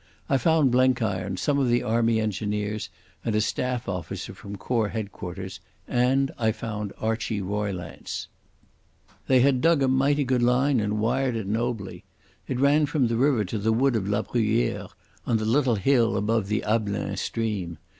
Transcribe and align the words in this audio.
I 0.27 0.39
found 0.39 0.71
Blenkiron, 0.71 1.37
some 1.37 1.59
of 1.59 1.69
the 1.69 1.83
Army 1.83 2.19
engineers, 2.19 2.89
and 3.23 3.35
a 3.35 3.39
staff 3.39 3.87
officer 3.87 4.33
from 4.33 4.55
Corps 4.55 4.89
Headquarters, 4.89 5.59
and 5.87 6.31
I 6.39 6.51
found 6.53 6.91
Archie 6.97 7.39
Roylance. 7.39 8.27
They 9.27 9.41
had 9.41 9.61
dug 9.61 9.83
a 9.83 9.87
mighty 9.87 10.23
good 10.23 10.41
line 10.41 10.79
and 10.79 10.97
wired 10.97 11.35
it 11.35 11.45
nobly. 11.45 12.03
It 12.47 12.59
ran 12.59 12.87
from 12.87 13.09
the 13.09 13.15
river 13.15 13.45
to 13.45 13.59
the 13.59 13.71
wood 13.71 13.95
of 13.95 14.09
La 14.09 14.23
Bruyere 14.23 14.87
on 15.27 15.37
the 15.37 15.45
little 15.45 15.75
hill 15.75 16.17
above 16.17 16.47
the 16.47 16.63
Ablain 16.65 17.15
stream. 17.15 17.77